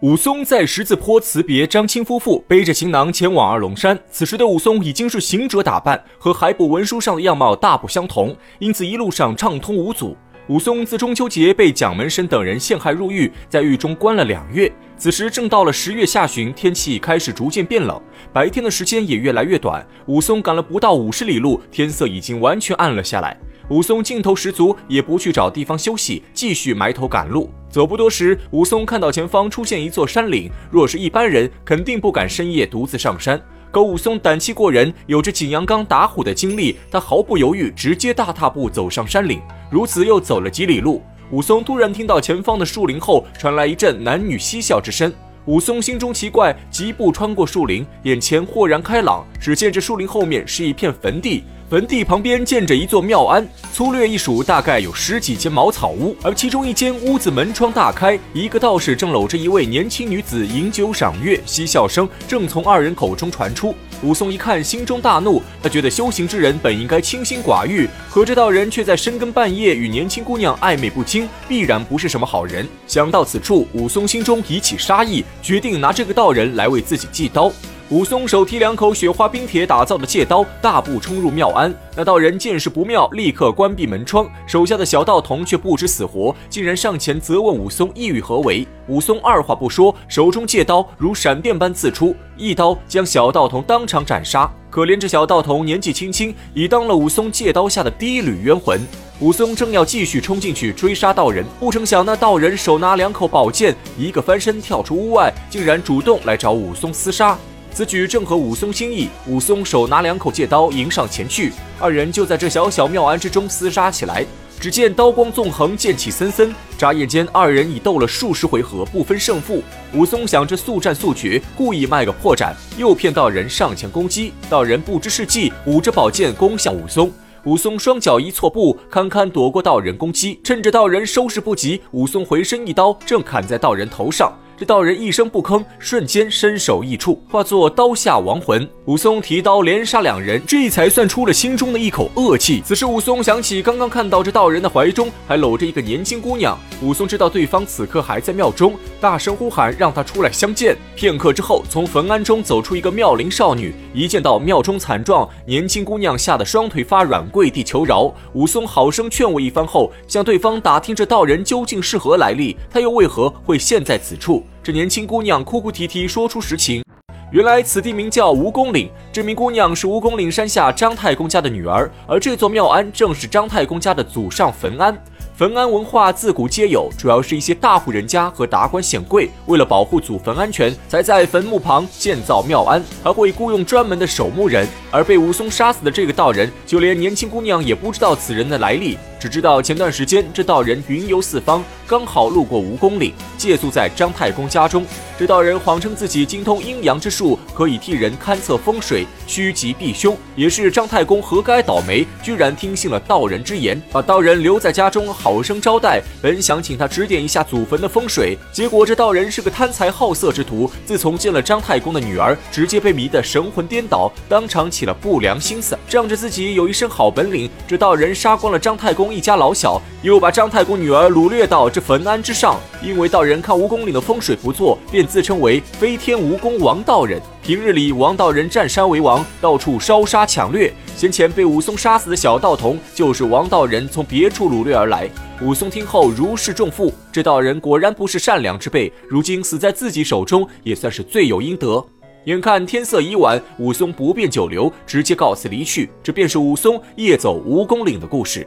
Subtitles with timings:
[0.00, 3.98] 武松在十字坡辞别张青夫妇，背着行囊前往二龙山。
[4.10, 10.16] 此时的武松已经是行者打扮，和海捕文书上的样貌大不相同，因此一路上畅通无阻。
[10.48, 14.72] 武松自中秋节被蒋门神等人陷害入狱，在狱中关了两月。
[14.96, 18.00] 此时正到了十月下旬，天气开始逐渐变冷，
[18.32, 19.86] 白天的时间也越来越短。
[20.06, 23.38] 武松赶了不到五十里路，天色已经完全暗了下来。
[23.70, 27.48] 武松劲头十足，也不去找地方休息，继续埋头赶路。
[27.70, 33.40] 走不多时，武松看到前方出现一座山岭，若是一般人，肯定不敢深夜独自上山。
[33.70, 39.40] 可武松胆气过人，有着景阳冈打虎的经历，他毫不犹豫，直接大踏步走上山岭。
[39.70, 41.00] 如此又走了几里路，
[41.30, 45.12] 武松突然听到前方的树林后传来一阵男女嬉笑之声。
[45.46, 51.42] 武松心中奇怪，疾步穿过树林，眼前豁然开朗，只见这树林后面是一片坟地。
[51.70, 63.74] 坟地旁边建着一座庙庵，粗略一数，大概有十几间茅草屋，而其中一间屋子门窗大开，一个道士正搂着一位年轻女子饮酒赏月，嬉笑声正从二人口中传出。
[64.02, 72.66] 武松一看，心中大怒，他觉得修行之人本应该清心寡欲，可这道人却在深更半夜与年轻姑娘暧昧不清，必然不是什么好人。
[72.86, 77.52] 想到此处，武松心中已起杀意，决定拿这个道人来为自己祭刀。
[77.90, 81.74] 武松手提两口雪花冰铁打造的戒刀，大步冲入庙庵。
[81.96, 84.30] 那道人见势不妙，立刻关闭门窗。
[84.46, 88.64] 手下的小道童却不知死活，竟然上前责问武松意欲何为。
[88.86, 94.48] 武松二话不说，手中戒刀如闪电般刺出，一刀将小道童当场斩杀。
[94.70, 98.80] 可怜这小道童年纪轻轻，已当了武松戒刀下的第一缕冤魂。
[99.18, 107.36] 武松正要继续冲进去追杀道人，不成想那道人手拿两口宝剑，一个翻身跳出屋外，竟然主动来找武松厮杀。
[107.72, 114.26] 此举正合武松心意，武松手拿两口戒刀迎上前去，二人就在这小小庙庵之中厮杀起来。
[114.58, 119.62] 只见刀光纵横，剑气森森，眨眼间二人已斗了数十回合，不分胜负。
[119.94, 124.34] 武松想着速战速决，故意卖个破绽，诱骗道人上前攻击。
[124.50, 127.10] 道人不知是计，舞着宝剑攻向武松。
[127.44, 130.38] 武松双脚一错步，堪堪躲过道人攻击。
[130.44, 134.30] 趁着道人收拾不及，武松回身一刀，正砍在道人头上。
[134.60, 138.68] 这道人一声不吭，瞬间身首异处，化作刀下亡魂。
[138.84, 142.60] 武松提刀连杀两人，这才算出了心中的一口恶气。
[142.62, 150.76] 此时，武松想起刚刚看到这道人的怀中还搂着一个年轻姑娘，武松知道对方此刻还在庙中，大声呼喊让他出来相见。
[150.94, 158.12] 片刻之后，从坟庵中走出一个妙龄少女，一见到庙中惨状，年轻姑娘吓得双腿发软，跪地求饶。
[158.34, 164.44] 武松好生劝慰一番后，向对方打听这道人究竟是何来历，他又为何会陷在此处。
[164.62, 166.84] 这年轻姑娘哭哭啼啼说出实情，
[167.32, 174.94] 原来此地名叫蜈蚣岭，这名姑娘是蜈蚣岭山下张太公家的女儿，而这座庙庵正是张太公家的祖上坟庵。
[175.34, 184.68] 坟庵文化自古皆有，主要是一些大户人家和达官显贵为了保护祖坟安全，才在坟墓旁建造庙庵，还会雇佣专门的守墓人。
[184.90, 188.98] 而被武松杀死的这个道人，就连年轻姑娘也不知道此人的来历。
[189.20, 194.82] 只知道前段时间这道人云游四方，刚好路过蜈蚣岭，借宿在张太公家中。
[195.18, 200.16] 这道人谎称自己精通阴阳之术，可以替人勘测风水，趋吉避凶。
[200.34, 206.00] 也是张太公何该倒霉，居然听信了道人之言，把道人留在家中好生招待。
[206.22, 210.70] 本想请他指点一下祖坟的风水，结果这道人是个贪财好色之徒。
[210.86, 219.09] 自从见了张太公的女儿，直接被迷得神魂颠倒，当场起了不良心思，仗着自己有一身好本领，这道人杀光了张太公。
[219.12, 227.20] 一家老小又把张太公女儿掳掠到这坟庵之上，因为道人看蜈蚣岭的风水不错，便自称为飞天蜈蚣王道人。
[227.42, 230.72] 平日里，王道人占山为王，到处烧杀抢掠。
[230.96, 235.08] 先前被武松杀死的小道童，就是王道人从别处掳掠而来。
[235.42, 241.84] 武松听后如释重负，这道人果然不是善良之辈，如今死在自己手中，也算是罪有应得。
[242.24, 245.88] 眼看天色已晚，武松不便久留，直接告辞离去。
[246.02, 248.46] 这便是武松夜走蜈蚣岭的故事。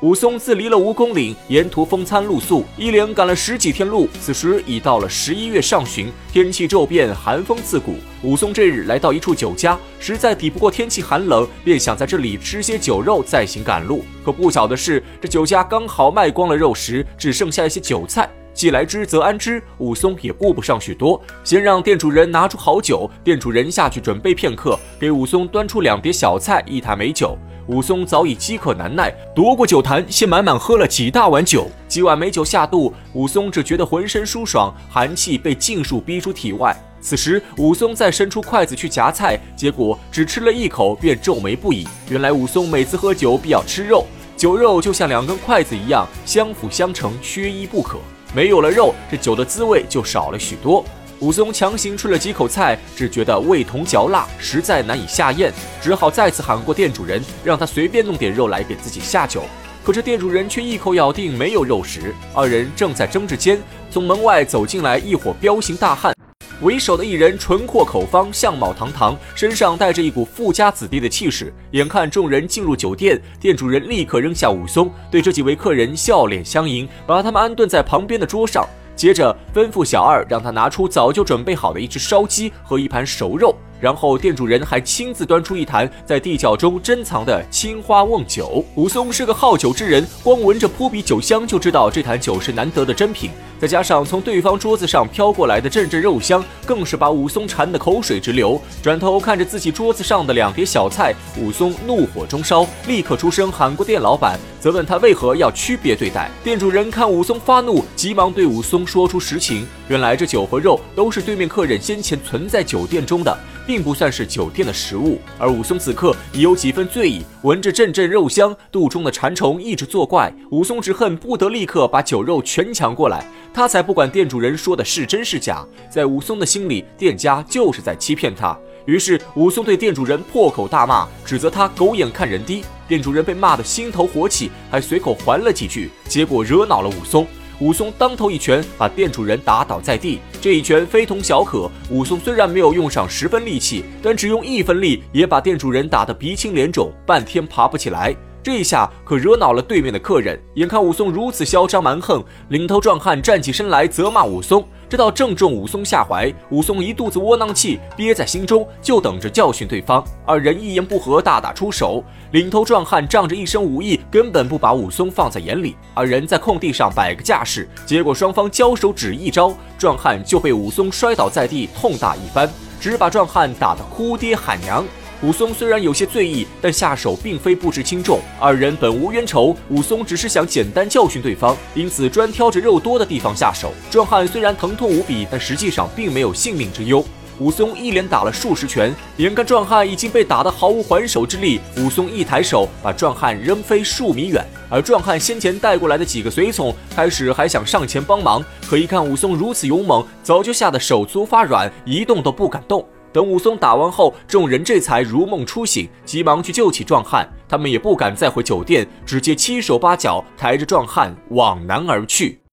[0.00, 4.08] 武松自离了蜈蚣岭，沿途风餐露宿，一连赶了十几天路。
[4.20, 7.96] 此时已到了十一月上旬，天气骤变，寒风刺骨。
[8.22, 14.04] 武松这日来到一处酒家，实在抵不过天气寒冷，便想在这里吃些酒肉，再行赶路。
[14.24, 18.30] 可不巧的是，这酒家刚好卖光了肉食，只剩下一些酒菜。
[18.58, 23.08] 既来之则安之，武松也顾不上许多，先让店主人拿出好酒。
[23.22, 27.38] 店主人下去准备片刻，给武松端出两碟小菜，一坛美酒。
[27.68, 31.68] 武松早已饥渴难耐，夺过酒坛，先满满喝了几大碗酒。
[31.86, 36.76] 几碗美酒下肚，武松只觉得浑身舒爽，寒气被尽数逼出体外。
[37.00, 41.86] 此时，武松再伸出筷子去夹菜，结果只吃了一口便皱眉不已。
[42.10, 44.04] 原来武松每次喝酒必要吃肉，
[44.36, 47.98] 酒肉就像两根筷子一样，相辅相成，缺一不可。
[48.34, 50.84] 没有了肉，这酒的滋味就少了许多。
[51.20, 55.52] 武松强行吃了几口菜，只觉得味同嚼蜡，实在难以下咽，
[55.82, 59.42] 只好再次喊过店主人，让他随便弄点肉来给自己下酒。
[59.82, 62.14] 可这店主人却一口咬定没有肉食。
[62.34, 63.58] 二人正在争执间，
[63.90, 66.14] 从门外走进来一伙彪形大汉，
[66.60, 71.54] 为首的一人唇阔口方，相貌堂堂，身上带着一股富家子弟的气势。
[71.70, 78.66] 眼看众人进入酒店，店主人立刻扔下武松，对这几位客人笑脸相迎，把他们安顿在旁边的桌上。
[78.96, 83.54] 接着吩咐小二，让他拿出早就准备好的一只烧鸡和一盘熟肉。
[83.80, 88.64] 然后店主人还亲自端出一坛在地窖中珍藏的青花瓮酒。
[88.74, 93.30] 武松是个好酒之人，光闻着扑鼻酒香就知道这坛酒是难得的珍品。
[93.58, 98.60] 再加上从对方桌子上飘过来的阵阵肉香，更是把武松馋得口水直流。
[98.80, 106.30] 转头看着自己桌子上的两碟小菜，武松怒火中烧，立刻出声喊过店老板，责问他为何要区别对待。
[106.44, 109.66] 店主人看武松发怒，急忙对武松说出实情。
[109.88, 113.36] 原来这酒和肉都是对面客人先前存在酒店中的。
[113.68, 120.32] 并不算是酒店的食物，而武松此刻已有几分醉意，闻着阵阵肉香，肚中的馋虫一直作怪。
[120.50, 123.22] 武松只恨不得立刻把酒肉全抢过来，
[123.52, 125.62] 他才不管店主人说的是真是假。
[125.90, 128.58] 在武松的心里，店家就是在欺骗他。
[128.86, 132.64] 于是武松对店主人破口大骂，指责他狗眼看人低。
[132.88, 137.26] 店主人被骂得心头火起，还随口还了几句，结果惹恼了武松。
[137.60, 141.68] 武松当头一拳把店主人打倒在地，这一拳非同小可。
[141.90, 148.14] 武松虽然没有用上十分力气，但只用一分力也把店主人打得鼻青脸肿，半天爬不起来。
[148.48, 150.40] 这一下可惹恼了对面的客人。
[150.54, 154.66] 眼看武松如此嚣张蛮横，领头壮汉站起身来责骂武松。
[154.88, 160.02] 这倒正中武松下怀，武松一肚子窝囊气憋在心中，就等着教训对方。
[160.24, 162.02] 二人一言不合，大打出手。
[162.30, 165.76] 领头壮汉仗着一身武艺，根本不把武松放在眼里。
[165.92, 174.86] 二人在空地上摆个架势，结果双方交手只一招，壮汉就被武松摔倒在地，痛打一番，只把壮汉打得哭爹喊娘。
[175.20, 178.20] 武松虽然有些醉意，但下手并非不知轻重。
[178.38, 183.72] 二人本无冤仇，武松只是想简单教训对方，因此专挑着肉多的地方下手。
[183.90, 187.04] 壮汉虽然疼痛无比，但实际上并没有性命之忧。
[187.40, 194.44] 武松一连打了数十拳，眼看壮汉已经被打得毫无还手之力，武松一抬手把壮汉扔飞数米远。
[194.68, 202.84] 而壮汉先前带过来的几个随从开始还想上前帮忙，可一看武松如此勇猛，早就吓得手足发软，一动都不敢动。
[203.18, 207.28] 等武松打完后，众人这才如梦初醒，急忙去救起壮汉。
[207.48, 212.38] 他们也不敢再回酒店，直接七手八脚抬着壮汉往南而去。